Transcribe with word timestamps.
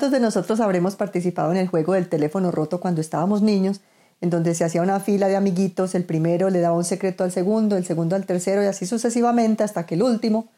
¿Cuántos 0.00 0.18
de 0.18 0.24
nosotros 0.24 0.60
habremos 0.60 0.96
participado 0.96 1.50
en 1.50 1.58
el 1.58 1.68
juego 1.68 1.92
del 1.92 2.08
teléfono 2.08 2.50
roto 2.50 2.80
cuando 2.80 3.02
estábamos 3.02 3.42
niños, 3.42 3.82
en 4.22 4.30
donde 4.30 4.54
se 4.54 4.64
hacía 4.64 4.80
una 4.80 4.98
fila 4.98 5.28
de 5.28 5.36
amiguitos, 5.36 5.94
el 5.94 6.04
primero 6.04 6.48
le 6.48 6.60
daba 6.60 6.74
un 6.74 6.84
secreto 6.84 7.22
al 7.22 7.32
segundo, 7.32 7.76
el 7.76 7.84
segundo 7.84 8.16
al 8.16 8.24
tercero 8.24 8.62
y 8.62 8.66
así 8.66 8.86
sucesivamente 8.86 9.62
hasta 9.62 9.84
que 9.84 9.96
el 9.96 10.02
último 10.02 10.48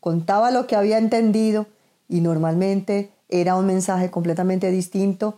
contaba 0.00 0.50
lo 0.50 0.66
que 0.66 0.76
había 0.76 0.96
entendido 0.96 1.66
y 2.08 2.22
normalmente 2.22 3.10
era 3.28 3.56
un 3.56 3.66
mensaje 3.66 4.10
completamente 4.10 4.70
distinto 4.70 5.36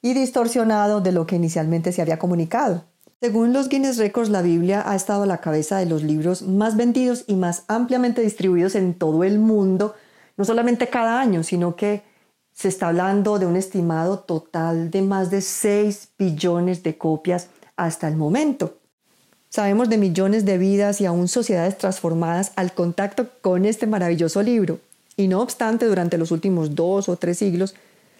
y 0.00 0.14
distorsionado 0.14 1.02
de 1.02 1.12
lo 1.12 1.26
que 1.26 1.36
inicialmente 1.36 1.92
se 1.92 2.00
había 2.00 2.18
comunicado. 2.18 2.84
Según 3.20 3.52
los 3.52 3.68
Guinness 3.68 3.98
Records, 3.98 4.30
la 4.30 4.40
Biblia 4.40 4.82
ha 4.86 4.96
estado 4.96 5.24
a 5.24 5.26
la 5.26 5.42
cabeza 5.42 5.76
de 5.76 5.84
los 5.84 6.02
libros 6.02 6.40
más 6.40 6.74
vendidos 6.74 7.24
y 7.26 7.36
más 7.36 7.64
ampliamente 7.68 8.22
distribuidos 8.22 8.74
en 8.74 8.94
todo 8.94 9.24
el 9.24 9.40
mundo, 9.40 9.94
no 10.38 10.46
solamente 10.46 10.88
cada 10.88 11.20
año, 11.20 11.42
sino 11.42 11.76
que 11.76 12.13
se 12.54 12.68
está 12.68 12.88
hablando 12.88 13.38
de 13.38 13.46
un 13.46 13.56
estimado 13.56 14.20
total 14.20 14.90
de 14.90 15.02
más 15.02 15.30
de 15.30 15.40
6 15.40 16.10
billones 16.16 16.82
de 16.82 16.96
copias 16.96 17.48
hasta 17.76 18.08
el 18.08 18.16
momento. 18.16 18.78
Sabemos 19.50 19.88
de 19.88 19.98
millones 19.98 20.44
de 20.44 20.56
vidas 20.56 21.00
y 21.00 21.06
aún 21.06 21.28
sociedades 21.28 21.76
transformadas 21.76 22.52
al 22.56 22.72
contacto 22.72 23.28
con 23.42 23.66
este 23.66 23.86
maravilloso 23.86 24.42
libro. 24.42 24.78
Y 25.16 25.28
no 25.28 25.40
obstante, 25.40 25.86
durante 25.86 26.18
los 26.18 26.30
últimos 26.30 26.74
dos 26.74 27.08
o 27.08 27.16
tres 27.16 27.38
siglos, 27.38 27.74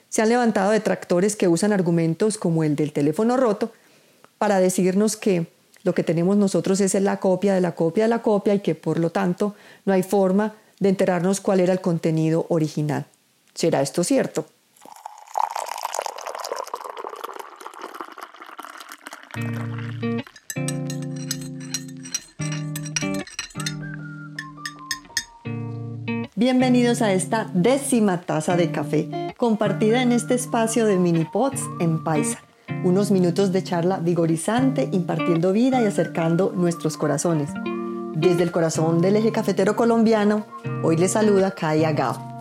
se 0.09 0.23
han 0.23 0.29
levantado 0.29 0.71
detractores 0.71 1.35
que 1.35 1.49
usan 1.49 1.73
argumentos 1.73 2.39
como 2.39 2.63
el 2.63 2.77
del 2.77 2.93
teléfono 2.93 3.37
roto 3.37 3.73
para 4.39 4.61
decirnos 4.61 5.17
que 5.17 5.47
lo 5.83 5.95
que 5.95 6.05
tenemos 6.05 6.37
nosotros 6.37 6.81
es 6.81 6.95
la 6.95 7.19
copia 7.19 7.55
de 7.55 7.61
la 7.61 7.75
copia 7.75 8.05
de 8.05 8.09
la 8.09 8.23
copia 8.23 8.55
y 8.55 8.61
que 8.61 8.75
por 8.75 8.99
lo 8.99 9.11
tanto 9.11 9.55
no 9.85 9.93
hay 9.93 10.03
forma 10.03 10.55
de 10.81 10.89
enterarnos 10.89 11.41
cuál 11.41 11.61
era 11.61 11.73
el 11.73 11.81
contenido 11.81 12.47
original. 12.49 13.07
¿Será 13.55 13.83
esto 13.83 14.03
cierto? 14.03 14.47
Bienvenidos 26.35 27.01
a 27.01 27.13
esta 27.13 27.49
décima 27.55 28.23
taza 28.23 28.57
de 28.57 28.73
café, 28.73 29.35
compartida 29.37 30.03
en 30.03 30.11
este 30.11 30.35
espacio 30.35 30.85
de 30.85 30.99
mini 30.99 31.25
pots 31.25 31.63
en 31.79 32.03
Paisa. 32.03 32.41
Unos 32.83 33.13
minutos 33.13 33.53
de 33.53 33.63
charla 33.63 33.99
vigorizante, 33.99 34.89
impartiendo 34.91 35.53
vida 35.53 35.81
y 35.81 35.87
acercando 35.87 36.53
nuestros 36.55 36.97
corazones. 36.97 37.51
Desde 38.17 38.43
el 38.43 38.51
corazón 38.51 39.01
del 39.01 39.17
eje 39.17 39.31
cafetero 39.31 39.77
colombiano, 39.77 40.45
hoy 40.83 40.97
les 40.97 41.13
saluda 41.13 41.53
Kaya 41.53 41.93
Gao. 41.93 42.34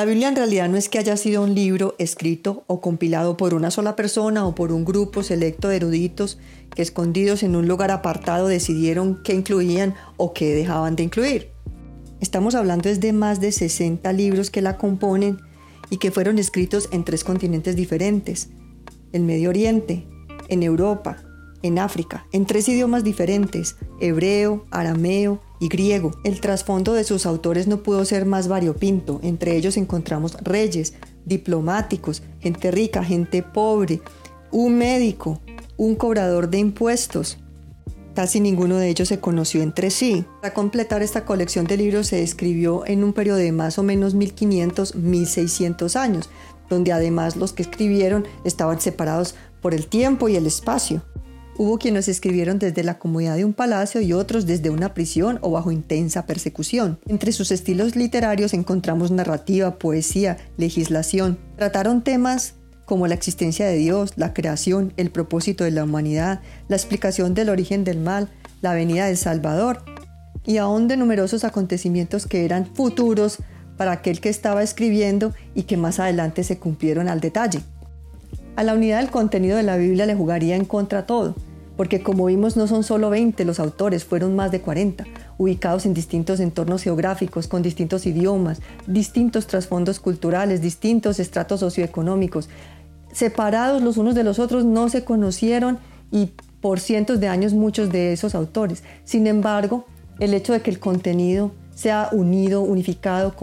La 0.00 0.06
Biblia 0.06 0.28
en 0.28 0.36
realidad 0.36 0.66
no 0.70 0.78
es 0.78 0.88
que 0.88 0.98
haya 0.98 1.14
sido 1.18 1.42
un 1.42 1.54
libro 1.54 1.94
escrito 1.98 2.64
o 2.68 2.80
compilado 2.80 3.36
por 3.36 3.52
una 3.52 3.70
sola 3.70 3.96
persona 3.96 4.46
o 4.46 4.54
por 4.54 4.72
un 4.72 4.86
grupo 4.86 5.22
selecto 5.22 5.68
de 5.68 5.76
eruditos 5.76 6.38
que 6.74 6.80
escondidos 6.80 7.42
en 7.42 7.54
un 7.54 7.68
lugar 7.68 7.90
apartado 7.90 8.48
decidieron 8.48 9.22
qué 9.22 9.34
incluían 9.34 9.94
o 10.16 10.32
qué 10.32 10.54
dejaban 10.54 10.96
de 10.96 11.02
incluir. 11.02 11.50
Estamos 12.18 12.54
hablando 12.54 12.88
de 12.88 13.12
más 13.12 13.42
de 13.42 13.52
60 13.52 14.10
libros 14.14 14.48
que 14.48 14.62
la 14.62 14.78
componen 14.78 15.36
y 15.90 15.98
que 15.98 16.10
fueron 16.10 16.38
escritos 16.38 16.88
en 16.92 17.04
tres 17.04 17.22
continentes 17.22 17.76
diferentes, 17.76 18.48
el 19.12 19.24
Medio 19.24 19.50
Oriente, 19.50 20.06
en 20.48 20.62
Europa, 20.62 21.18
en 21.60 21.78
África, 21.78 22.24
en 22.32 22.46
tres 22.46 22.66
idiomas 22.70 23.04
diferentes, 23.04 23.76
hebreo, 24.00 24.64
arameo 24.70 25.42
y 25.60 25.68
griego. 25.68 26.10
El 26.24 26.40
trasfondo 26.40 26.94
de 26.94 27.04
sus 27.04 27.26
autores 27.26 27.68
no 27.68 27.82
pudo 27.82 28.04
ser 28.04 28.26
más 28.26 28.48
variopinto. 28.48 29.20
Entre 29.22 29.54
ellos 29.54 29.76
encontramos 29.76 30.34
reyes, 30.42 30.94
diplomáticos, 31.24 32.22
gente 32.40 32.70
rica, 32.70 33.04
gente 33.04 33.42
pobre, 33.42 34.00
un 34.50 34.76
médico, 34.76 35.40
un 35.76 35.94
cobrador 35.94 36.48
de 36.48 36.58
impuestos. 36.58 37.38
Casi 38.14 38.40
ninguno 38.40 38.76
de 38.76 38.88
ellos 38.88 39.08
se 39.08 39.20
conoció 39.20 39.62
entre 39.62 39.90
sí. 39.90 40.24
Para 40.40 40.52
completar 40.52 41.02
esta 41.02 41.24
colección 41.24 41.66
de 41.66 41.76
libros 41.76 42.08
se 42.08 42.22
escribió 42.22 42.84
en 42.86 43.04
un 43.04 43.12
periodo 43.12 43.38
de 43.38 43.52
más 43.52 43.78
o 43.78 43.82
menos 43.82 44.16
1500-1600 44.16 45.96
años, 45.96 46.28
donde 46.68 46.92
además 46.92 47.36
los 47.36 47.52
que 47.52 47.62
escribieron 47.62 48.26
estaban 48.44 48.80
separados 48.80 49.36
por 49.60 49.74
el 49.74 49.86
tiempo 49.86 50.28
y 50.28 50.36
el 50.36 50.46
espacio. 50.46 51.02
Hubo 51.62 51.76
quienes 51.78 52.08
escribieron 52.08 52.58
desde 52.58 52.82
la 52.82 52.98
comodidad 52.98 53.36
de 53.36 53.44
un 53.44 53.52
palacio 53.52 54.00
y 54.00 54.14
otros 54.14 54.46
desde 54.46 54.70
una 54.70 54.94
prisión 54.94 55.38
o 55.42 55.50
bajo 55.50 55.70
intensa 55.70 56.24
persecución. 56.24 56.98
Entre 57.06 57.32
sus 57.32 57.50
estilos 57.50 57.96
literarios 57.96 58.54
encontramos 58.54 59.10
narrativa, 59.10 59.78
poesía, 59.78 60.38
legislación. 60.56 61.38
Trataron 61.58 62.02
temas 62.02 62.54
como 62.86 63.06
la 63.08 63.14
existencia 63.14 63.66
de 63.66 63.76
Dios, 63.76 64.12
la 64.16 64.32
creación, 64.32 64.94
el 64.96 65.10
propósito 65.10 65.64
de 65.64 65.70
la 65.70 65.84
humanidad, 65.84 66.40
la 66.68 66.76
explicación 66.76 67.34
del 67.34 67.50
origen 67.50 67.84
del 67.84 68.00
mal, 68.00 68.30
la 68.62 68.72
venida 68.72 69.04
del 69.04 69.18
Salvador 69.18 69.84
y 70.46 70.56
aún 70.56 70.88
de 70.88 70.96
numerosos 70.96 71.44
acontecimientos 71.44 72.26
que 72.26 72.46
eran 72.46 72.74
futuros 72.74 73.36
para 73.76 73.92
aquel 73.92 74.22
que 74.22 74.30
estaba 74.30 74.62
escribiendo 74.62 75.34
y 75.54 75.64
que 75.64 75.76
más 75.76 76.00
adelante 76.00 76.42
se 76.42 76.58
cumplieron 76.58 77.10
al 77.10 77.20
detalle. 77.20 77.60
A 78.56 78.64
la 78.64 78.72
unidad 78.72 79.00
del 79.00 79.10
contenido 79.10 79.58
de 79.58 79.62
la 79.62 79.76
Biblia 79.76 80.06
le 80.06 80.14
jugaría 80.14 80.56
en 80.56 80.64
contra 80.64 81.04
todo 81.04 81.34
porque 81.80 82.02
como 82.02 82.26
vimos 82.26 82.58
no 82.58 82.66
son 82.66 82.84
solo 82.84 83.08
20 83.08 83.42
los 83.46 83.58
autores, 83.58 84.04
fueron 84.04 84.36
más 84.36 84.50
de 84.50 84.60
40, 84.60 85.06
ubicados 85.38 85.86
en 85.86 85.94
distintos 85.94 86.38
entornos 86.38 86.82
geográficos, 86.82 87.48
con 87.48 87.62
distintos 87.62 88.04
idiomas, 88.04 88.60
distintos 88.86 89.46
trasfondos 89.46 89.98
culturales, 89.98 90.60
distintos 90.60 91.18
estratos 91.18 91.60
socioeconómicos. 91.60 92.50
Separados 93.12 93.80
los 93.80 93.96
unos 93.96 94.14
de 94.14 94.24
los 94.24 94.38
otros, 94.38 94.66
no 94.66 94.90
se 94.90 95.04
conocieron 95.04 95.78
y 96.12 96.32
por 96.60 96.80
cientos 96.80 97.18
de 97.18 97.28
años 97.28 97.54
muchos 97.54 97.90
de 97.90 98.12
esos 98.12 98.34
autores. 98.34 98.82
Sin 99.04 99.26
embargo, 99.26 99.86
el 100.18 100.34
hecho 100.34 100.52
de 100.52 100.60
que 100.60 100.70
el 100.70 100.80
contenido 100.80 101.50
sea 101.74 102.10
unido, 102.12 102.60
unificado, 102.60 103.34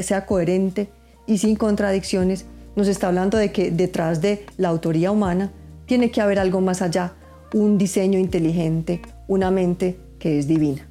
sea 0.00 0.26
coherente 0.26 0.90
y 1.26 1.38
sin 1.38 1.56
contradicciones, 1.56 2.46
nos 2.76 2.86
está 2.86 3.08
hablando 3.08 3.36
de 3.36 3.50
que 3.50 3.72
detrás 3.72 4.20
de 4.20 4.46
la 4.58 4.68
autoría 4.68 5.10
humana 5.10 5.50
tiene 5.86 6.12
que 6.12 6.20
haber 6.20 6.38
algo 6.38 6.60
más 6.60 6.80
allá, 6.80 7.14
un 7.54 7.78
diseño 7.78 8.18
inteligente, 8.18 9.00
una 9.28 9.52
mente 9.52 9.96
que 10.18 10.40
es 10.40 10.48
divina. 10.48 10.88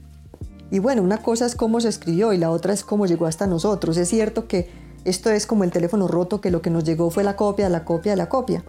Y 0.72 0.79
bueno, 0.79 1.03
una 1.03 1.18
cosa 1.18 1.46
es 1.46 1.56
cómo 1.56 1.81
se 1.81 1.90
escribió 1.90 2.31
y 2.31 2.38
la 2.38 2.51
otra 2.51 2.74
es 2.74 2.85
cómo 2.85 3.06
llegó 3.06 3.25
hasta 3.25 3.46
nosotros. 3.47 3.97
Es 3.97 4.07
cierto 4.07 4.47
que 4.47 4.69
esto 5.03 5.29
es 5.29 5.46
como 5.46 5.66
el 5.66 5.72
teléfono 5.72 6.07
roto, 6.07 6.40
que 6.40 6.51
lo 6.51 6.62
que 6.62 6.69
nos 6.69 6.85
llegó 6.85 7.09
fue 7.12 7.25
la 7.25 7.35
copia, 7.35 7.68
la 7.68 7.84
copia, 7.84 8.16
la 8.16 8.29
copia. 8.29 8.63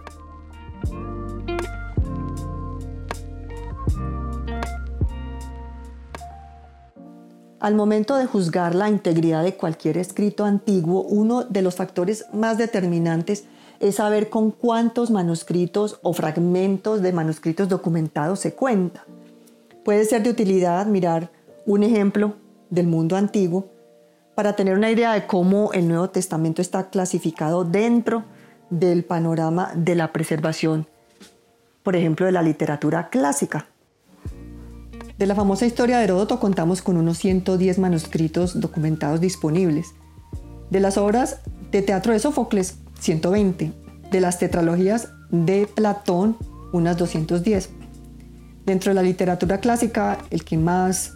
Al 7.61 7.76
momento 7.76 8.16
de 8.16 8.26
juzgar 8.26 8.75
la 8.75 8.91
integridad 8.91 9.44
de 9.44 9.55
cualquier 9.55 9.99
escrito 9.99 10.44
antiguo, 10.44 11.03
uno 11.03 11.44
de 11.44 11.62
los 11.62 11.76
factores 11.76 12.26
más 12.32 12.59
determinantes 12.59 13.44
es 13.81 13.97
saber 13.97 14.31
con 14.31 14.51
cuántos 14.51 15.11
manuscritos 15.11 15.99
o 16.03 16.12
fragmentos 16.12 17.03
de 17.03 17.12
manuscritos 17.12 17.69
documentados 17.69 18.41
se 18.41 18.55
cuenta. 18.55 19.05
Puede 19.85 20.05
ser 20.05 20.23
de 20.23 20.31
utilidad 20.31 20.87
mirar 20.87 21.31
un 21.67 21.83
ejemplo 21.83 22.37
del 22.71 22.87
mundo 22.87 23.17
antiguo 23.17 23.71
para 24.35 24.57
tener 24.57 24.77
una 24.77 24.91
idea 24.91 25.12
de 25.12 25.27
cómo 25.27 25.73
el 25.73 25.89
Nuevo 25.89 26.11
Testamento 26.11 26.61
está 26.62 26.91
clasificado 26.91 27.65
dentro 27.65 28.25
del 28.71 29.05
panorama 29.05 29.73
de 29.75 29.94
la 29.94 30.12
preservación, 30.12 30.87
por 31.82 31.97
ejemplo, 31.97 32.26
de 32.26 32.32
la 32.32 32.43
literatura 32.43 33.09
clásica. 33.11 33.67
De 35.19 35.26
la 35.26 35.37
famosa 35.37 35.67
historia 35.67 35.99
de 35.99 36.05
Heródoto 36.05 36.41
contamos 36.41 36.82
con 36.82 36.97
unos 36.97 37.19
110 37.19 37.79
manuscritos 37.79 38.61
documentados 38.61 39.21
disponibles. 39.21 39.94
De 40.71 40.81
las 40.81 40.99
obras 40.99 41.41
de 41.71 41.82
teatro 41.82 42.12
de 42.12 42.19
Sófocles 42.19 42.79
120. 43.00 43.73
De 44.11 44.20
las 44.20 44.38
tetralogías 44.38 45.08
de 45.31 45.67
Platón, 45.67 46.37
unas 46.73 46.96
210. 46.96 47.70
Dentro 48.64 48.91
de 48.91 48.94
la 48.94 49.02
literatura 49.02 49.58
clásica, 49.58 50.19
el 50.31 50.44
que 50.44 50.56
más 50.56 51.14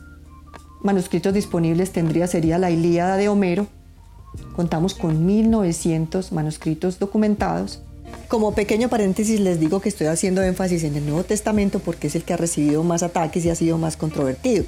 manuscritos 0.83 1.35
disponibles 1.35 1.93
tendría 1.93 2.27
sería 2.27 2.59
la 2.59 2.71
Ilíada 2.71 3.17
de 3.17 3.29
Homero. 3.29 3.67
Contamos 4.55 4.95
con 4.95 5.25
1900 5.25 6.33
manuscritos 6.33 6.99
documentados. 6.99 7.83
Como 8.29 8.53
pequeño 8.55 8.89
paréntesis 8.89 9.41
les 9.41 9.59
digo 9.59 9.81
que 9.81 9.89
estoy 9.89 10.07
haciendo 10.07 10.43
énfasis 10.43 10.85
en 10.85 10.97
el 10.97 11.07
Nuevo 11.07 11.25
Testamento 11.25 11.79
porque 11.79 12.09
es 12.09 12.15
el 12.15 12.25
que 12.25 12.35
ha 12.35 12.37
recibido 12.37 12.83
más 12.85 13.03
ataques 13.03 13.45
y 13.45 13.51
ha 13.51 13.55
sido 13.55 13.79
más 13.79 13.97
controvertido. 13.97 14.65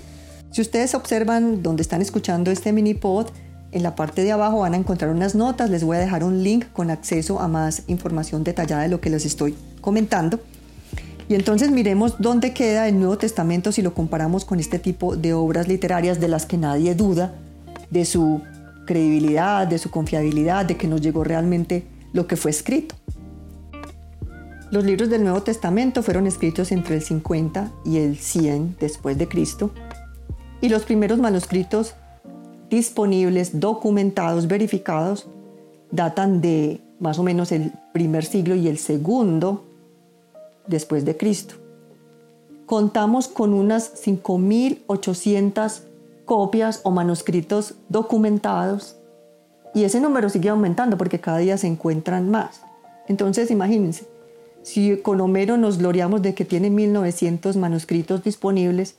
Si 0.50 0.60
ustedes 0.60 0.94
observan 0.94 1.62
donde 1.62 1.82
están 1.82 2.02
escuchando 2.02 2.50
este 2.50 2.72
mini 2.72 2.94
pod, 2.94 3.28
en 3.72 3.82
la 3.82 3.94
parte 3.94 4.24
de 4.24 4.32
abajo 4.32 4.60
van 4.60 4.74
a 4.74 4.76
encontrar 4.76 5.10
unas 5.10 5.34
notas, 5.34 5.70
les 5.70 5.84
voy 5.84 5.96
a 5.96 6.00
dejar 6.00 6.24
un 6.24 6.42
link 6.42 6.66
con 6.72 6.90
acceso 6.90 7.40
a 7.40 7.48
más 7.48 7.84
información 7.86 8.44
detallada 8.44 8.82
de 8.82 8.88
lo 8.88 9.00
que 9.00 9.10
les 9.10 9.24
estoy 9.24 9.54
comentando. 9.80 10.40
Y 11.28 11.34
entonces 11.36 11.70
miremos 11.70 12.16
dónde 12.18 12.52
queda 12.52 12.88
el 12.88 12.98
Nuevo 12.98 13.16
Testamento 13.16 13.70
si 13.70 13.82
lo 13.82 13.94
comparamos 13.94 14.44
con 14.44 14.58
este 14.58 14.80
tipo 14.80 15.14
de 15.14 15.32
obras 15.32 15.68
literarias 15.68 16.18
de 16.18 16.26
las 16.26 16.46
que 16.46 16.56
nadie 16.56 16.96
duda 16.96 17.34
de 17.90 18.04
su 18.04 18.42
credibilidad, 18.86 19.68
de 19.68 19.78
su 19.78 19.90
confiabilidad, 19.90 20.66
de 20.66 20.76
que 20.76 20.88
nos 20.88 21.00
llegó 21.00 21.22
realmente 21.22 21.84
lo 22.12 22.26
que 22.26 22.36
fue 22.36 22.50
escrito. 22.50 22.96
Los 24.72 24.84
libros 24.84 25.10
del 25.10 25.22
Nuevo 25.22 25.42
Testamento 25.42 26.02
fueron 26.02 26.26
escritos 26.26 26.72
entre 26.72 26.96
el 26.96 27.02
50 27.02 27.70
y 27.84 27.98
el 27.98 28.18
100 28.18 28.76
después 28.80 29.16
de 29.18 29.28
Cristo 29.28 29.70
y 30.60 30.68
los 30.68 30.82
primeros 30.82 31.18
manuscritos 31.18 31.94
disponibles, 32.70 33.60
documentados, 33.60 34.46
verificados, 34.46 35.26
datan 35.90 36.40
de 36.40 36.80
más 37.00 37.18
o 37.18 37.22
menos 37.22 37.52
el 37.52 37.72
primer 37.92 38.24
siglo 38.24 38.54
y 38.54 38.68
el 38.68 38.78
segundo 38.78 39.64
después 40.66 41.04
de 41.04 41.16
Cristo. 41.16 41.56
Contamos 42.66 43.26
con 43.26 43.52
unas 43.52 44.06
5.800 44.06 45.82
copias 46.24 46.80
o 46.84 46.92
manuscritos 46.92 47.74
documentados 47.88 48.96
y 49.74 49.84
ese 49.84 50.00
número 50.00 50.28
sigue 50.28 50.48
aumentando 50.48 50.96
porque 50.96 51.20
cada 51.20 51.38
día 51.38 51.58
se 51.58 51.66
encuentran 51.66 52.30
más. 52.30 52.62
Entonces 53.08 53.50
imagínense, 53.50 54.06
si 54.62 54.96
con 54.98 55.20
Homero 55.20 55.56
nos 55.56 55.78
gloriamos 55.78 56.22
de 56.22 56.34
que 56.34 56.44
tiene 56.44 56.70
1900 56.70 57.56
manuscritos 57.56 58.22
disponibles, 58.22 58.96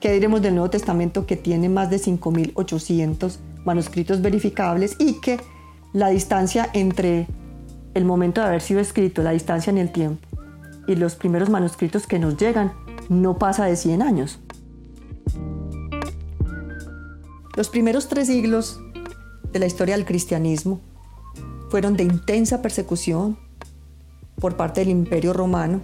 ¿qué 0.00 0.12
diremos 0.12 0.42
del 0.42 0.54
Nuevo 0.54 0.70
Testamento 0.70 1.26
que 1.26 1.36
tiene 1.36 1.68
más 1.68 1.90
de 1.90 1.98
5800 1.98 3.40
manuscritos 3.64 4.20
verificables 4.22 4.96
y 4.98 5.20
que 5.20 5.40
la 5.92 6.08
distancia 6.08 6.68
entre 6.72 7.26
el 7.94 8.04
momento 8.04 8.40
de 8.40 8.48
haber 8.48 8.60
sido 8.60 8.80
escrito, 8.80 9.22
la 9.22 9.30
distancia 9.30 9.70
en 9.70 9.78
el 9.78 9.92
tiempo 9.92 10.26
y 10.86 10.96
los 10.96 11.14
primeros 11.14 11.48
manuscritos 11.48 12.06
que 12.06 12.18
nos 12.18 12.36
llegan 12.36 12.72
no 13.08 13.38
pasa 13.38 13.64
de 13.64 13.76
100 13.76 14.02
años? 14.02 14.40
Los 17.56 17.68
primeros 17.68 18.08
tres 18.08 18.26
siglos 18.26 18.80
de 19.52 19.60
la 19.60 19.66
historia 19.66 19.96
del 19.96 20.04
cristianismo 20.04 20.80
fueron 21.70 21.96
de 21.96 22.02
intensa 22.02 22.60
persecución 22.60 23.38
por 24.40 24.56
parte 24.56 24.80
del 24.80 24.90
imperio 24.90 25.32
romano 25.32 25.80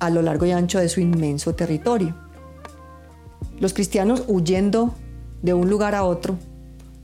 a 0.00 0.10
lo 0.10 0.22
largo 0.22 0.46
y 0.46 0.50
ancho 0.50 0.80
de 0.80 0.88
su 0.88 1.00
inmenso 1.00 1.54
territorio. 1.54 2.29
Los 3.60 3.74
cristianos 3.74 4.24
huyendo 4.26 4.94
de 5.42 5.54
un 5.54 5.70
lugar 5.70 5.94
a 5.94 6.04
otro 6.04 6.36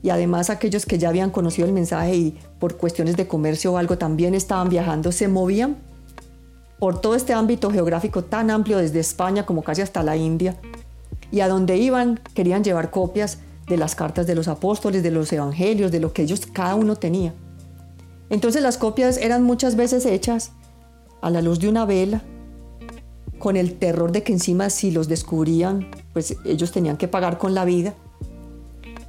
y 0.03 0.11
además 0.11 0.50
aquellos 0.50 0.87
que 0.87 0.99
ya 0.99 1.11
habían 1.11 1.31
conocido 1.31 1.67
el 1.67 1.75
mensaje 1.75 2.17
y 2.17 2.38
por 2.58 2.76
cuestiones 2.76 3.17
de 3.17 3.29
comercio 3.29 3.73
o 3.73 3.76
algo 3.76 3.99
también 3.99 4.35
estaban 4.35 4.69
viajando, 4.69 5.12
se 5.12 5.29
movían 5.29 5.76
por 6.79 7.00
todo 7.00 7.14
este 7.14 7.32
ámbito 7.32 7.70
geográfico 7.70 8.25
tan 8.25 8.50
amplio 8.50 8.79
desde 8.79 9.00
España 9.00 9.47
como 9.47 9.62
casi 9.62 9.82
hasta 9.82 10.03
la 10.03 10.17
India 10.17 10.56
y 11.31 11.41
a 11.41 11.49
donde 11.49 11.76
iban 11.76 12.20
querían 12.35 12.64
llevar 12.64 12.91
copias 12.91 13.38
de 13.67 13.76
las 13.76 13.94
cartas 13.94 14.26
de 14.26 14.35
los 14.35 14.49
apóstoles, 14.49 15.02
de 15.02 15.11
los 15.11 15.32
evangelios, 15.32 15.91
de 15.93 16.00
lo 16.00 16.12
que 16.12 16.23
ellos 16.23 16.47
cada 16.47 16.75
uno 16.75 16.97
tenía. 16.97 17.35
Entonces 18.31 18.62
las 18.62 18.79
copias 18.79 19.19
eran 19.19 19.43
muchas 19.43 19.76
veces 19.76 20.06
hechas 20.06 20.52
a 21.20 21.31
la 21.31 21.43
luz 21.43 21.59
de 21.59 21.69
una 21.69 21.85
vela, 21.85 22.23
con 23.38 23.56
el 23.56 23.75
terror 23.75 24.12
de 24.12 24.23
que 24.23 24.32
encima 24.32 24.70
si 24.70 24.91
los 24.91 25.09
descubrían, 25.09 25.91
pues 26.17 26.35
ellos 26.47 26.73
tenían 26.73 26.97
que 26.97 27.09
pagar 27.09 27.37
con 27.37 27.53
la 27.53 27.67
vida. 27.67 27.93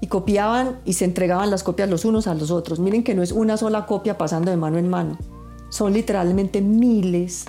Y 0.02 0.08
copiaban 0.08 0.82
y 0.84 0.92
se 0.92 1.06
entregaban 1.06 1.50
las 1.50 1.64
copias 1.64 1.90
los 1.90 2.04
unos 2.04 2.28
a 2.28 2.36
los 2.36 2.52
otros. 2.52 2.80
Miren 2.80 3.06
que 3.06 3.16
no 3.16 3.24
es 3.24 3.32
una 3.32 3.56
sola 3.56 3.86
copia 3.86 4.18
pasando 4.18 4.52
de 4.52 4.58
mano 4.58 4.78
en 4.78 4.90
mano. 4.90 5.18
Son 5.70 5.94
literalmente 5.94 6.60
miles 6.60 7.46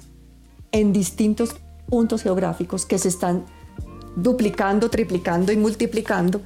en 0.71 0.93
distintos 0.93 1.57
puntos 1.89 2.23
geográficos 2.23 2.87
que 2.87 2.99
se 2.99 3.09
están 3.09 3.47
duplicando, 4.15 4.91
triplicando 4.91 5.51
y 5.51 5.57
multiplicando 5.57 6.41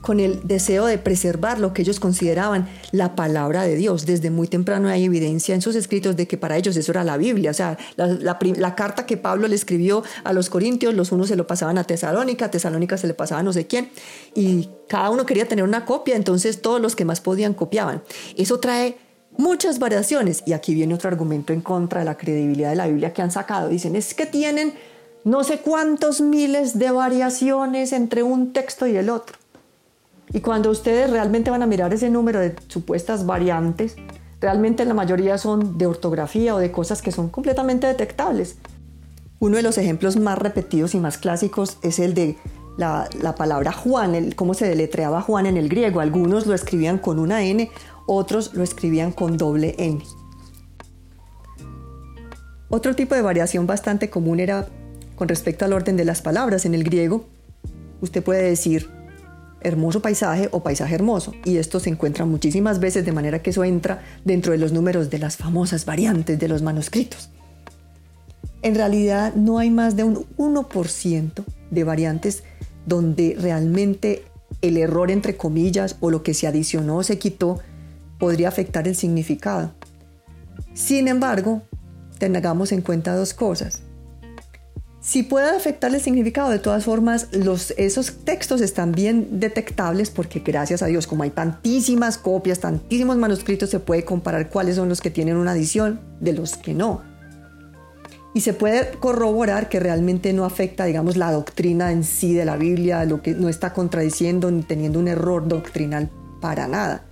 con 0.00 0.20
el 0.20 0.40
deseo 0.46 0.86
de 0.86 0.98
preservar 0.98 1.58
lo 1.58 1.72
que 1.72 1.82
ellos 1.82 2.00
consideraban 2.00 2.68
la 2.92 3.16
palabra 3.16 3.62
de 3.62 3.76
Dios. 3.76 4.06
Desde 4.06 4.30
muy 4.30 4.46
temprano 4.46 4.88
hay 4.88 5.04
evidencia 5.04 5.54
en 5.54 5.62
sus 5.62 5.74
escritos 5.74 6.16
de 6.16 6.28
que 6.28 6.36
para 6.36 6.56
ellos 6.56 6.76
eso 6.76 6.92
era 6.92 7.04
la 7.04 7.16
Biblia. 7.16 7.50
O 7.50 7.54
sea, 7.54 7.76
la, 7.96 8.74
carta 8.74 9.06
que 9.06 9.16
Pablo 9.16 9.48
le 9.48 9.54
escribió 9.54 10.04
a 10.24 10.32
los 10.32 10.50
corintios, 10.50 10.94
los 10.94 11.12
unos 11.12 11.28
se 11.28 11.36
lo 11.36 11.46
pasaban 11.46 11.78
a 11.78 11.84
Tesalónica, 11.84 12.46
a 12.46 12.50
Tesalónica 12.50 12.96
se 12.96 13.06
le 13.06 13.14
pasaba 13.14 13.40
a 13.40 13.42
no 13.42 13.52
sé 13.52 13.66
quién, 13.66 13.90
y 14.34 14.68
cada 14.88 15.10
uno 15.10 15.26
quería 15.26 15.48
tener 15.48 15.64
una 15.64 15.84
copia, 15.84 16.16
entonces 16.16 16.62
todos 16.62 16.80
los 16.80 16.94
que 16.94 17.04
más 17.04 17.20
podían 17.20 17.54
copiaban. 17.54 18.02
Eso 18.36 18.60
trae 18.60 18.96
muchas 19.36 19.78
variaciones, 19.78 20.42
y 20.46 20.52
aquí 20.52 20.74
viene 20.74 20.94
otro 20.94 21.08
argumento 21.08 21.52
en 21.52 21.60
contra 21.60 22.00
de 22.00 22.04
la 22.04 22.16
credibilidad 22.16 22.70
de 22.70 22.76
la 22.76 22.86
Biblia 22.86 23.12
que 23.12 23.22
han 23.22 23.30
sacado. 23.30 23.68
Dicen, 23.68 23.96
es 23.96 24.14
que 24.14 24.26
tienen 24.26 24.74
no 25.24 25.44
sé 25.44 25.58
cuántos 25.58 26.20
miles 26.20 26.78
de 26.78 26.90
variaciones 26.90 27.92
entre 27.92 28.22
un 28.22 28.52
texto 28.52 28.86
y 28.86 28.96
el 28.96 29.10
otro. 29.10 29.36
Y 30.32 30.40
cuando 30.40 30.70
ustedes 30.70 31.10
realmente 31.10 31.50
van 31.50 31.62
a 31.62 31.66
mirar 31.66 31.92
ese 31.94 32.10
número 32.10 32.40
de 32.40 32.54
supuestas 32.68 33.24
variantes, 33.24 33.96
realmente 34.40 34.84
la 34.84 34.94
mayoría 34.94 35.38
son 35.38 35.78
de 35.78 35.86
ortografía 35.86 36.54
o 36.54 36.58
de 36.58 36.70
cosas 36.70 37.02
que 37.02 37.12
son 37.12 37.28
completamente 37.28 37.86
detectables. 37.86 38.56
Uno 39.40 39.56
de 39.56 39.62
los 39.62 39.78
ejemplos 39.78 40.16
más 40.16 40.38
repetidos 40.38 40.94
y 40.94 40.98
más 40.98 41.16
clásicos 41.16 41.78
es 41.82 41.98
el 41.98 42.14
de 42.14 42.36
la, 42.76 43.34
palabra 43.36 43.72
Juan, 43.72 44.14
el, 44.14 44.36
cómo 44.36 44.54
se 44.54 44.66
deletreaba 44.66 45.22
Juan 45.22 45.46
en 45.46 45.56
el 45.56 45.68
griego. 45.68 46.00
Algunos 46.00 46.46
lo 46.46 46.54
escribían 46.54 46.98
con 46.98 47.18
una 47.18 47.42
N, 47.44 47.70
otros 48.06 48.54
lo 48.54 48.62
escribían 48.62 49.12
con 49.12 49.36
doble 49.36 49.74
N. 49.78 50.02
Otro 52.68 52.94
tipo 52.94 53.14
de 53.14 53.22
variación 53.22 53.66
bastante 53.66 54.10
común 54.10 54.40
era 54.40 54.68
con 55.16 55.28
respecto 55.28 55.64
al 55.64 55.72
orden 55.72 55.96
de 55.96 56.04
las 56.04 56.20
palabras 56.20 56.66
en 56.66 56.74
el 56.74 56.84
griego. 56.84 57.24
Usted 58.00 58.22
puede 58.22 58.42
decir 58.42 58.97
hermoso 59.60 60.00
paisaje 60.00 60.48
o 60.52 60.62
paisaje 60.62 60.94
hermoso. 60.94 61.32
Y 61.44 61.56
esto 61.56 61.80
se 61.80 61.90
encuentra 61.90 62.24
muchísimas 62.24 62.80
veces 62.80 63.04
de 63.04 63.12
manera 63.12 63.40
que 63.40 63.50
eso 63.50 63.64
entra 63.64 64.02
dentro 64.24 64.52
de 64.52 64.58
los 64.58 64.72
números 64.72 65.10
de 65.10 65.18
las 65.18 65.36
famosas 65.36 65.84
variantes 65.84 66.38
de 66.38 66.48
los 66.48 66.62
manuscritos. 66.62 67.30
En 68.62 68.74
realidad 68.74 69.34
no 69.34 69.58
hay 69.58 69.70
más 69.70 69.96
de 69.96 70.04
un 70.04 70.26
1% 70.36 71.44
de 71.70 71.84
variantes 71.84 72.42
donde 72.86 73.36
realmente 73.38 74.24
el 74.62 74.76
error 74.76 75.10
entre 75.10 75.36
comillas 75.36 75.96
o 76.00 76.10
lo 76.10 76.22
que 76.22 76.34
se 76.34 76.46
adicionó 76.46 76.96
o 76.96 77.02
se 77.02 77.18
quitó 77.18 77.60
podría 78.18 78.48
afectar 78.48 78.88
el 78.88 78.96
significado. 78.96 79.72
Sin 80.74 81.06
embargo, 81.06 81.62
tengamos 82.18 82.72
en 82.72 82.82
cuenta 82.82 83.14
dos 83.14 83.34
cosas. 83.34 83.82
Si 85.08 85.22
puede 85.22 85.48
afectar 85.48 85.94
el 85.94 86.02
significado, 86.02 86.50
de 86.50 86.58
todas 86.58 86.84
formas, 86.84 87.28
esos 87.78 88.12
textos 88.24 88.60
están 88.60 88.92
bien 88.92 89.40
detectables 89.40 90.10
porque 90.10 90.40
gracias 90.40 90.82
a 90.82 90.86
Dios, 90.86 91.06
como 91.06 91.22
hay 91.22 91.30
tantísimas 91.30 92.18
copias, 92.18 92.60
tantísimos 92.60 93.16
manuscritos, 93.16 93.70
se 93.70 93.80
puede 93.80 94.04
comparar 94.04 94.50
cuáles 94.50 94.76
son 94.76 94.90
los 94.90 95.00
que 95.00 95.08
tienen 95.08 95.38
una 95.38 95.52
adición 95.52 95.98
de 96.20 96.34
los 96.34 96.58
que 96.58 96.74
no. 96.74 97.00
Y 98.34 98.42
se 98.42 98.52
puede 98.52 98.90
corroborar 98.98 99.70
que 99.70 99.80
realmente 99.80 100.34
no 100.34 100.44
afecta, 100.44 100.84
digamos, 100.84 101.16
la 101.16 101.32
doctrina 101.32 101.90
en 101.90 102.04
sí 102.04 102.34
de 102.34 102.44
la 102.44 102.58
Biblia, 102.58 103.06
lo 103.06 103.22
que 103.22 103.32
no 103.32 103.48
está 103.48 103.72
contradiciendo 103.72 104.50
ni 104.50 104.60
teniendo 104.60 104.98
un 104.98 105.08
error 105.08 105.48
doctrinal 105.48 106.10
para 106.42 106.68
nada. 106.68 107.06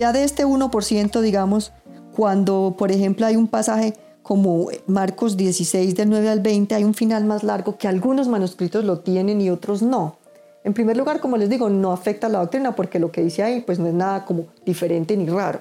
Ya 0.00 0.14
de 0.14 0.24
este 0.24 0.46
1%, 0.46 1.20
digamos, 1.20 1.74
cuando 2.16 2.76
por 2.78 2.90
ejemplo 2.90 3.26
hay 3.26 3.36
un 3.36 3.46
pasaje 3.46 3.92
como 4.32 4.68
Marcos 4.86 5.36
16 5.36 5.94
del 5.94 6.08
9 6.08 6.30
al 6.30 6.40
20, 6.40 6.74
hay 6.74 6.84
un 6.84 6.94
final 6.94 7.26
más 7.26 7.42
largo 7.42 7.76
que 7.76 7.86
algunos 7.86 8.28
manuscritos 8.28 8.82
lo 8.82 9.00
tienen 9.00 9.42
y 9.42 9.50
otros 9.50 9.82
no. 9.82 10.16
En 10.64 10.72
primer 10.72 10.96
lugar, 10.96 11.20
como 11.20 11.36
les 11.36 11.50
digo, 11.50 11.68
no 11.68 11.92
afecta 11.92 12.28
a 12.28 12.30
la 12.30 12.38
doctrina 12.38 12.74
porque 12.74 12.98
lo 12.98 13.12
que 13.12 13.22
dice 13.22 13.42
ahí 13.42 13.60
pues 13.60 13.78
no 13.78 13.88
es 13.88 13.92
nada 13.92 14.24
como 14.24 14.46
diferente 14.64 15.18
ni 15.18 15.28
raro. 15.28 15.60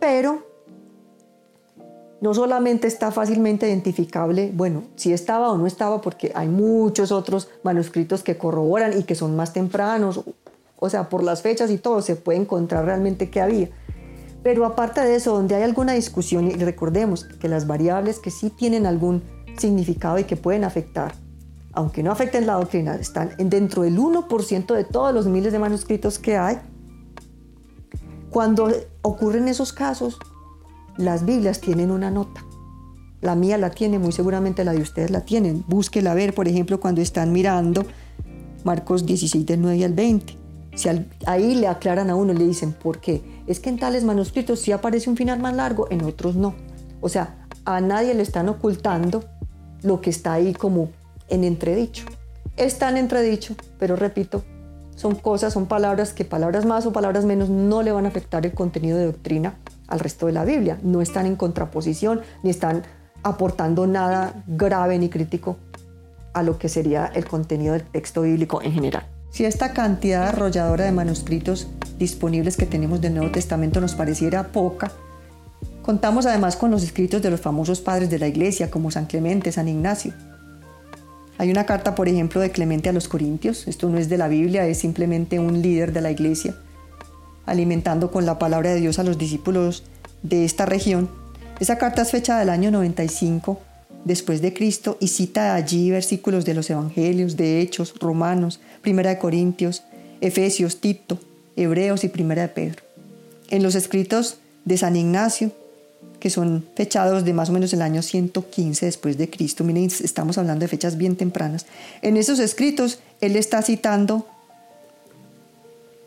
Pero 0.00 0.42
no 2.22 2.32
solamente 2.32 2.88
está 2.88 3.10
fácilmente 3.10 3.68
identificable, 3.68 4.50
bueno, 4.54 4.84
si 4.96 5.12
estaba 5.12 5.52
o 5.52 5.58
no 5.58 5.66
estaba, 5.66 6.00
porque 6.00 6.32
hay 6.34 6.48
muchos 6.48 7.12
otros 7.12 7.50
manuscritos 7.62 8.22
que 8.22 8.38
corroboran 8.38 8.98
y 8.98 9.02
que 9.02 9.14
son 9.14 9.36
más 9.36 9.52
tempranos, 9.52 10.22
o 10.78 10.88
sea, 10.88 11.10
por 11.10 11.22
las 11.22 11.42
fechas 11.42 11.70
y 11.70 11.76
todo, 11.76 12.00
se 12.00 12.16
puede 12.16 12.38
encontrar 12.38 12.86
realmente 12.86 13.28
qué 13.28 13.42
había. 13.42 13.68
Pero 14.42 14.64
aparte 14.66 15.00
de 15.00 15.14
eso, 15.14 15.34
donde 15.34 15.54
hay 15.54 15.62
alguna 15.62 15.92
discusión, 15.92 16.50
y 16.50 16.54
recordemos 16.54 17.24
que 17.24 17.48
las 17.48 17.66
variables 17.66 18.18
que 18.18 18.30
sí 18.30 18.50
tienen 18.50 18.86
algún 18.86 19.22
significado 19.56 20.18
y 20.18 20.24
que 20.24 20.36
pueden 20.36 20.64
afectar, 20.64 21.14
aunque 21.72 22.02
no 22.02 22.10
afecten 22.10 22.46
la 22.46 22.54
doctrina, 22.54 22.96
están 22.96 23.30
dentro 23.38 23.82
del 23.82 23.98
1% 23.98 24.74
de 24.74 24.84
todos 24.84 25.14
los 25.14 25.26
miles 25.26 25.52
de 25.52 25.58
manuscritos 25.58 26.18
que 26.18 26.36
hay. 26.36 26.58
Cuando 28.30 28.70
ocurren 29.02 29.48
esos 29.48 29.72
casos, 29.72 30.18
las 30.96 31.24
Biblias 31.24 31.60
tienen 31.60 31.90
una 31.90 32.10
nota. 32.10 32.44
La 33.20 33.36
mía 33.36 33.56
la 33.56 33.70
tiene, 33.70 33.98
muy 33.98 34.10
seguramente 34.10 34.64
la 34.64 34.72
de 34.72 34.82
ustedes 34.82 35.10
la 35.10 35.20
tienen. 35.20 35.64
Búsquela 35.68 36.12
ver, 36.12 36.34
por 36.34 36.48
ejemplo, 36.48 36.80
cuando 36.80 37.00
están 37.00 37.32
mirando 37.32 37.84
Marcos 38.64 39.06
16 39.06 39.46
del 39.46 39.62
9 39.62 39.84
al 39.84 39.94
20. 39.94 40.38
Si 40.74 40.88
ahí 41.26 41.54
le 41.54 41.68
aclaran 41.68 42.10
a 42.10 42.16
uno, 42.16 42.32
le 42.32 42.44
dicen, 42.44 42.72
¿por 42.72 43.00
qué? 43.00 43.22
Es 43.46 43.60
que 43.60 43.70
en 43.70 43.78
tales 43.78 44.04
manuscritos 44.04 44.60
sí 44.60 44.72
aparece 44.72 45.10
un 45.10 45.16
final 45.16 45.40
más 45.40 45.54
largo, 45.54 45.86
en 45.90 46.04
otros 46.04 46.36
no. 46.36 46.54
O 47.00 47.08
sea, 47.08 47.46
a 47.64 47.80
nadie 47.80 48.14
le 48.14 48.22
están 48.22 48.48
ocultando 48.48 49.24
lo 49.82 50.00
que 50.00 50.10
está 50.10 50.34
ahí 50.34 50.54
como 50.54 50.90
en 51.28 51.44
entredicho. 51.44 52.06
Está 52.56 52.88
en 52.90 52.96
entredicho, 52.96 53.54
pero 53.78 53.96
repito, 53.96 54.44
son 54.94 55.14
cosas, 55.14 55.52
son 55.52 55.66
palabras 55.66 56.12
que 56.12 56.24
palabras 56.24 56.64
más 56.64 56.86
o 56.86 56.92
palabras 56.92 57.24
menos 57.24 57.48
no 57.48 57.82
le 57.82 57.92
van 57.92 58.04
a 58.04 58.08
afectar 58.08 58.44
el 58.46 58.52
contenido 58.52 58.98
de 58.98 59.06
doctrina 59.06 59.56
al 59.88 60.00
resto 60.00 60.26
de 60.26 60.32
la 60.32 60.44
Biblia. 60.44 60.78
No 60.82 61.00
están 61.00 61.26
en 61.26 61.36
contraposición 61.36 62.20
ni 62.42 62.50
están 62.50 62.82
aportando 63.22 63.86
nada 63.86 64.44
grave 64.46 64.98
ni 64.98 65.08
crítico 65.08 65.56
a 66.34 66.42
lo 66.42 66.58
que 66.58 66.68
sería 66.68 67.06
el 67.06 67.24
contenido 67.24 67.72
del 67.72 67.84
texto 67.84 68.22
bíblico 68.22 68.62
en 68.62 68.72
general. 68.72 69.06
Si 69.32 69.46
esta 69.46 69.72
cantidad 69.72 70.28
arrolladora 70.28 70.84
de 70.84 70.92
manuscritos 70.92 71.66
disponibles 71.98 72.58
que 72.58 72.66
tenemos 72.66 73.00
del 73.00 73.14
Nuevo 73.14 73.32
Testamento 73.32 73.80
nos 73.80 73.94
pareciera 73.94 74.48
poca, 74.48 74.92
contamos 75.80 76.26
además 76.26 76.54
con 76.54 76.70
los 76.70 76.82
escritos 76.82 77.22
de 77.22 77.30
los 77.30 77.40
famosos 77.40 77.80
padres 77.80 78.10
de 78.10 78.18
la 78.18 78.28
Iglesia 78.28 78.70
como 78.70 78.90
San 78.90 79.06
Clemente, 79.06 79.50
San 79.50 79.68
Ignacio. 79.68 80.12
Hay 81.38 81.50
una 81.50 81.64
carta, 81.64 81.94
por 81.94 82.08
ejemplo, 82.08 82.42
de 82.42 82.50
Clemente 82.50 82.90
a 82.90 82.92
los 82.92 83.08
Corintios, 83.08 83.66
esto 83.68 83.88
no 83.88 83.96
es 83.96 84.10
de 84.10 84.18
la 84.18 84.28
Biblia, 84.28 84.66
es 84.66 84.78
simplemente 84.78 85.38
un 85.38 85.62
líder 85.62 85.94
de 85.94 86.02
la 86.02 86.10
Iglesia, 86.10 86.54
alimentando 87.46 88.10
con 88.10 88.26
la 88.26 88.38
palabra 88.38 88.74
de 88.74 88.80
Dios 88.80 88.98
a 88.98 89.02
los 89.02 89.16
discípulos 89.16 89.82
de 90.22 90.44
esta 90.44 90.66
región. 90.66 91.08
Esa 91.58 91.78
carta 91.78 92.02
es 92.02 92.10
fecha 92.10 92.38
del 92.38 92.50
año 92.50 92.70
95 92.70 93.58
después 94.04 94.42
de 94.42 94.52
Cristo 94.52 94.96
y 95.00 95.08
cita 95.08 95.54
allí 95.54 95.90
versículos 95.90 96.44
de 96.44 96.54
los 96.54 96.68
Evangelios, 96.70 97.36
de 97.36 97.60
Hechos, 97.60 97.94
Romanos, 98.00 98.60
Primera 98.80 99.10
de 99.10 99.18
Corintios, 99.18 99.82
Efesios, 100.20 100.80
Tito, 100.80 101.18
Hebreos 101.56 102.04
y 102.04 102.08
Primera 102.08 102.42
de 102.42 102.48
Pedro. 102.48 102.82
En 103.50 103.62
los 103.62 103.74
escritos 103.74 104.38
de 104.64 104.76
San 104.76 104.96
Ignacio, 104.96 105.52
que 106.18 106.30
son 106.30 106.64
fechados 106.76 107.24
de 107.24 107.32
más 107.32 107.50
o 107.50 107.52
menos 107.52 107.72
el 107.72 107.82
año 107.82 108.02
115 108.02 108.86
después 108.86 109.18
de 109.18 109.28
Cristo, 109.28 109.64
miren, 109.64 109.84
estamos 109.84 110.38
hablando 110.38 110.62
de 110.62 110.68
fechas 110.68 110.96
bien 110.96 111.16
tempranas, 111.16 111.66
en 112.00 112.16
esos 112.16 112.38
escritos 112.38 113.00
él 113.20 113.36
está 113.36 113.62
citando 113.62 114.26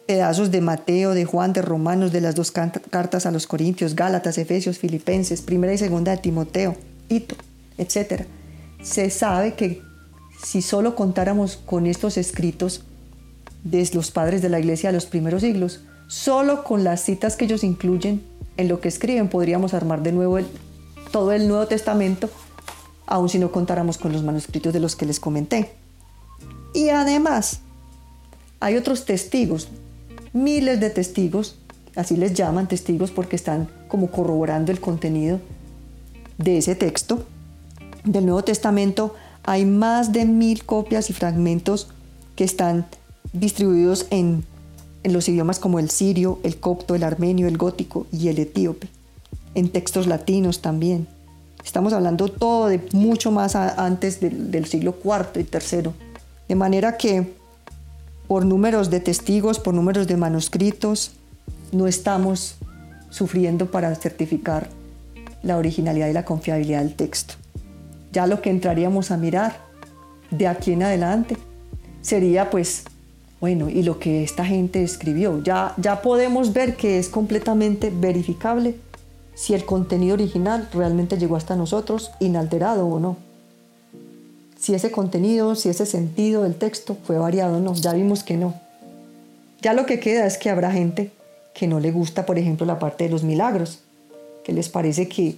pedazos 0.07 0.51
de 0.51 0.61
Mateo, 0.61 1.13
de 1.13 1.25
Juan, 1.25 1.51
de 1.51 1.61
Romanos, 1.61 2.11
de 2.11 2.21
las 2.21 2.35
dos 2.35 2.51
cartas 2.51 3.25
a 3.25 3.31
los 3.31 3.47
Corintios, 3.47 3.95
Gálatas, 3.95 4.37
Efesios, 4.37 4.77
Filipenses, 4.77 5.41
primera 5.41 5.73
y 5.73 5.77
segunda 5.77 6.11
de 6.11 6.17
Timoteo, 6.17 6.75
Tito 7.07 7.35
etc. 7.77 8.23
Se 8.81 9.09
sabe 9.09 9.53
que 9.55 9.81
si 10.43 10.61
solo 10.61 10.95
contáramos 10.95 11.57
con 11.57 11.87
estos 11.87 12.17
escritos 12.17 12.83
de 13.63 13.89
los 13.93 14.11
padres 14.11 14.41
de 14.41 14.49
la 14.49 14.59
iglesia 14.59 14.89
de 14.89 14.93
los 14.93 15.05
primeros 15.05 15.41
siglos, 15.41 15.81
solo 16.07 16.63
con 16.63 16.83
las 16.83 17.01
citas 17.01 17.35
que 17.35 17.45
ellos 17.45 17.63
incluyen 17.63 18.21
en 18.57 18.67
lo 18.67 18.79
que 18.79 18.87
escriben 18.87 19.27
podríamos 19.27 19.73
armar 19.73 20.03
de 20.03 20.11
nuevo 20.11 20.37
todo 21.11 21.31
el 21.31 21.47
Nuevo 21.47 21.67
Testamento, 21.67 22.29
aun 23.05 23.29
si 23.29 23.39
no 23.39 23.51
contáramos 23.51 23.97
con 23.97 24.13
los 24.13 24.23
manuscritos 24.23 24.73
de 24.73 24.79
los 24.79 24.95
que 24.95 25.05
les 25.05 25.19
comenté. 25.19 25.71
Y 26.73 26.89
además, 26.89 27.61
hay 28.59 28.75
otros 28.75 29.05
testigos, 29.05 29.69
miles 30.33 30.79
de 30.79 30.89
testigos, 30.89 31.57
así 31.95 32.17
les 32.17 32.33
llaman 32.33 32.67
testigos 32.67 33.11
porque 33.11 33.35
están 33.35 33.69
como 33.87 34.11
corroborando 34.11 34.71
el 34.71 34.81
contenido 34.81 35.39
de 36.37 36.57
ese 36.57 36.75
texto, 36.75 37.25
del 38.05 38.25
Nuevo 38.25 38.43
Testamento 38.43 39.15
hay 39.43 39.65
más 39.65 40.11
de 40.11 40.25
mil 40.25 40.63
copias 40.63 41.09
y 41.09 41.13
fragmentos 41.13 41.89
que 42.35 42.43
están 42.43 42.85
distribuidos 43.33 44.07
en, 44.09 44.43
los 45.03 45.29
idiomas 45.29 45.59
como 45.59 45.77
el 45.77 45.91
sirio, 45.91 46.39
el 46.43 46.57
copto, 46.57 46.95
el 46.95 47.03
armenio, 47.03 47.47
el 47.47 47.57
gótico 47.57 48.07
y 48.11 48.29
el 48.29 48.39
etíope, 48.39 48.87
en 49.53 49.69
textos 49.69 50.07
latinos 50.07 50.61
también. 50.61 51.07
Estamos 51.63 51.93
hablando 51.93 52.27
todo 52.27 52.67
de 52.67 52.81
mucho 52.91 53.31
más 53.31 53.55
antes 53.55 54.19
del 54.19 54.65
siglo 54.65 54.95
IV 55.03 55.41
y 55.41 55.47
III. 55.51 55.91
De 56.47 56.55
manera 56.55 56.97
que 56.97 57.33
por 58.27 58.45
números 58.45 58.89
de 58.89 58.99
testigos, 58.99 59.59
por 59.59 59.75
números 59.75 60.07
de 60.07 60.17
manuscritos, 60.17 61.11
no 61.71 61.85
estamos 61.85 62.55
sufriendo 63.11 63.69
para 63.69 63.93
certificar 63.93 64.69
la 65.43 65.57
originalidad 65.57 66.07
y 66.07 66.13
la 66.13 66.25
confiabilidad 66.25 66.81
del 66.81 66.95
texto 66.95 67.35
ya 68.15 68.27
lo 68.27 68.41
que 68.41 68.49
entraríamos 68.49 69.11
a 69.11 69.17
mirar 69.17 69.57
de 70.31 70.47
aquí 70.47 70.71
en 70.71 70.83
adelante 70.83 71.35
sería 72.01 72.49
pues, 72.49 72.85
bueno, 73.41 73.69
y 73.69 73.83
lo 73.83 73.99
que 73.99 74.23
esta 74.23 74.45
gente 74.45 74.81
escribió. 74.81 75.43
Ya, 75.43 75.73
ya 75.75 76.01
podemos 76.01 76.53
ver 76.53 76.77
que 76.77 76.97
es 76.97 77.09
completamente 77.09 77.91
verificable 77.93 78.75
si 79.33 79.53
el 79.53 79.65
contenido 79.65 80.13
original 80.13 80.69
realmente 80.73 81.17
llegó 81.17 81.35
hasta 81.35 81.57
nosotros 81.57 82.11
inalterado 82.21 82.87
o 82.87 83.01
no. 83.01 83.17
Si 84.57 84.73
ese 84.73 84.91
contenido, 84.91 85.55
si 85.55 85.67
ese 85.67 85.85
sentido 85.85 86.43
del 86.43 86.55
texto 86.55 86.95
fue 87.03 87.17
variado 87.17 87.57
o 87.57 87.59
no. 87.59 87.73
Ya 87.73 87.91
vimos 87.91 88.23
que 88.23 88.37
no. 88.37 88.53
Ya 89.61 89.73
lo 89.73 89.85
que 89.85 89.99
queda 89.99 90.25
es 90.25 90.37
que 90.37 90.49
habrá 90.49 90.71
gente 90.71 91.11
que 91.53 91.67
no 91.67 91.81
le 91.81 91.91
gusta, 91.91 92.25
por 92.25 92.39
ejemplo, 92.39 92.65
la 92.65 92.79
parte 92.79 93.03
de 93.03 93.09
los 93.09 93.23
milagros, 93.23 93.79
que 94.45 94.53
les 94.53 94.69
parece 94.69 95.09
que 95.09 95.35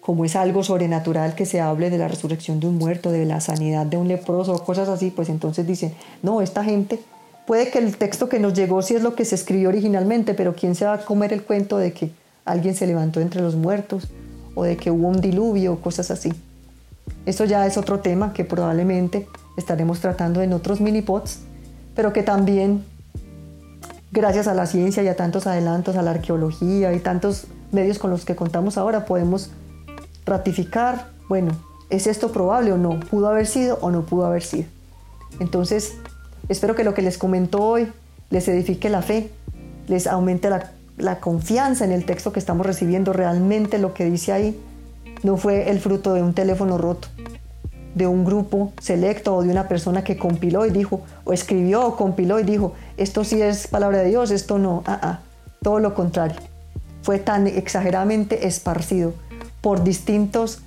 como 0.00 0.24
es 0.24 0.34
algo 0.34 0.62
sobrenatural 0.62 1.34
que 1.34 1.46
se 1.46 1.60
hable 1.60 1.90
de 1.90 1.98
la 1.98 2.08
resurrección 2.08 2.58
de 2.58 2.66
un 2.66 2.78
muerto, 2.78 3.12
de 3.12 3.26
la 3.26 3.40
sanidad 3.40 3.86
de 3.86 3.96
un 3.96 4.08
leproso, 4.08 4.64
cosas 4.64 4.88
así, 4.88 5.10
pues 5.10 5.28
entonces 5.28 5.66
dicen, 5.66 5.94
no, 6.22 6.40
esta 6.40 6.64
gente, 6.64 6.98
puede 7.46 7.70
que 7.70 7.78
el 7.78 7.96
texto 7.96 8.28
que 8.28 8.38
nos 8.38 8.54
llegó 8.54 8.80
sí 8.82 8.94
es 8.94 9.02
lo 9.02 9.14
que 9.14 9.24
se 9.24 9.34
escribió 9.34 9.68
originalmente, 9.68 10.34
pero 10.34 10.54
¿quién 10.54 10.74
se 10.74 10.86
va 10.86 10.94
a 10.94 11.04
comer 11.04 11.32
el 11.32 11.42
cuento 11.42 11.76
de 11.76 11.92
que 11.92 12.10
alguien 12.44 12.74
se 12.74 12.86
levantó 12.86 13.20
entre 13.20 13.42
los 13.42 13.56
muertos 13.56 14.08
o 14.54 14.64
de 14.64 14.76
que 14.76 14.90
hubo 14.90 15.08
un 15.08 15.20
diluvio 15.20 15.80
cosas 15.80 16.10
así? 16.10 16.32
Eso 17.26 17.44
ya 17.44 17.66
es 17.66 17.76
otro 17.76 18.00
tema 18.00 18.32
que 18.32 18.44
probablemente 18.44 19.28
estaremos 19.56 20.00
tratando 20.00 20.40
en 20.40 20.52
otros 20.54 20.80
mini 20.80 21.02
pods, 21.02 21.40
pero 21.94 22.12
que 22.12 22.22
también, 22.22 22.84
gracias 24.12 24.46
a 24.46 24.54
la 24.54 24.66
ciencia 24.66 25.02
y 25.02 25.08
a 25.08 25.16
tantos 25.16 25.46
adelantos, 25.46 25.96
a 25.96 26.02
la 26.02 26.12
arqueología 26.12 26.92
y 26.94 27.00
tantos 27.00 27.44
medios 27.72 27.98
con 27.98 28.10
los 28.10 28.24
que 28.24 28.34
contamos 28.34 28.78
ahora, 28.78 29.04
podemos 29.04 29.50
ratificar, 30.24 31.08
bueno, 31.28 31.52
¿es 31.90 32.06
esto 32.06 32.32
probable 32.32 32.72
o 32.72 32.78
no? 32.78 33.00
¿Pudo 33.00 33.28
haber 33.28 33.46
sido 33.46 33.78
o 33.80 33.90
no 33.90 34.02
pudo 34.02 34.26
haber 34.26 34.42
sido? 34.42 34.66
Entonces, 35.38 35.94
espero 36.48 36.74
que 36.74 36.84
lo 36.84 36.94
que 36.94 37.02
les 37.02 37.18
comentó 37.18 37.62
hoy 37.62 37.92
les 38.30 38.46
edifique 38.48 38.88
la 38.88 39.02
fe, 39.02 39.30
les 39.88 40.06
aumente 40.06 40.50
la, 40.50 40.72
la 40.96 41.20
confianza 41.20 41.84
en 41.84 41.92
el 41.92 42.04
texto 42.04 42.32
que 42.32 42.38
estamos 42.38 42.64
recibiendo. 42.64 43.12
Realmente 43.12 43.78
lo 43.78 43.92
que 43.94 44.04
dice 44.04 44.32
ahí 44.32 44.60
no 45.22 45.36
fue 45.36 45.70
el 45.70 45.80
fruto 45.80 46.14
de 46.14 46.22
un 46.22 46.32
teléfono 46.32 46.78
roto, 46.78 47.08
de 47.94 48.06
un 48.06 48.24
grupo 48.24 48.72
selecto 48.80 49.34
o 49.34 49.42
de 49.42 49.50
una 49.50 49.68
persona 49.68 50.04
que 50.04 50.16
compiló 50.16 50.64
y 50.66 50.70
dijo, 50.70 51.02
o 51.24 51.32
escribió 51.32 51.84
o 51.86 51.96
compiló 51.96 52.38
y 52.38 52.44
dijo, 52.44 52.74
esto 52.96 53.24
sí 53.24 53.42
es 53.42 53.66
palabra 53.66 53.98
de 53.98 54.08
Dios, 54.08 54.30
esto 54.30 54.58
no, 54.58 54.82
ah, 54.86 55.00
ah, 55.02 55.20
todo 55.62 55.80
lo 55.80 55.94
contrario. 55.94 56.40
Fue 57.02 57.18
tan 57.18 57.46
exageradamente 57.46 58.46
esparcido 58.46 59.14
por 59.60 59.84
distintos 59.84 60.60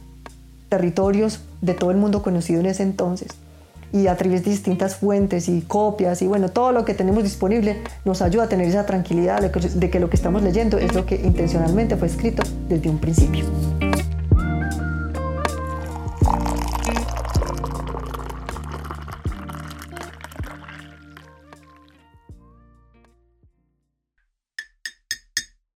territorios 0.70 1.42
de 1.62 1.74
todo 1.74 1.92
el 1.92 1.98
mundo 1.98 2.24
conocido 2.24 2.60
en 2.60 2.66
ese 2.68 2.84
entonces 2.84 3.30
y 3.94 4.08
a 4.08 4.18
través 4.18 4.44
de 4.44 4.50
distintas 4.50 4.96
fuentes 4.96 5.48
y 5.48 5.62
copias 5.62 6.22
y 6.24 6.28
bueno, 6.28 6.50
todo 6.50 6.72
lo 6.72 6.84
que 6.84 6.96
tenemos 6.96 7.24
disponible 7.24 7.78
nos 8.06 8.24
ayuda 8.24 8.46
a 8.46 8.50
tener 8.50 8.68
esa 8.68 8.86
tranquilidad 8.86 9.40
de 9.40 9.90
que, 9.90 10.00
lo 10.00 10.10
que 10.10 10.16
estamos 10.16 10.42
leyendo 10.42 10.80
es 10.80 10.96
lo 10.96 11.06
que 11.06 11.16
intencionalmente 11.16 11.96
fue 11.96 12.08
escrito 12.08 12.42
desde 12.68 12.90
un 12.90 12.98
principio. 12.98 13.46